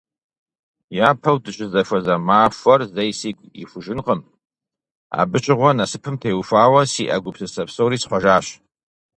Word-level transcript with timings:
Япэу 1.09 1.37
дыщызэхуэза 1.43 2.15
махуэр 2.27 2.81
зэи 2.93 3.11
сигу 3.19 3.45
ихужынкъым, 3.61 4.21
абы 5.19 5.37
щыгъуэ 5.43 5.71
насыпым 5.77 6.15
теухуауэ 6.21 6.81
сиӀэ 6.91 7.17
гупсысэ 7.23 7.63
псори 7.67 7.97
схъуэжащ. 8.01 8.45